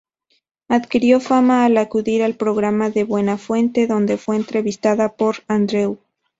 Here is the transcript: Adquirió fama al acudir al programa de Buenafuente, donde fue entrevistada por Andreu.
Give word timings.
Adquirió 0.67 1.19
fama 1.19 1.63
al 1.65 1.77
acudir 1.77 2.23
al 2.23 2.33
programa 2.33 2.89
de 2.89 3.03
Buenafuente, 3.03 3.85
donde 3.85 4.17
fue 4.17 4.35
entrevistada 4.35 5.09
por 5.13 5.35
Andreu. 5.47 5.99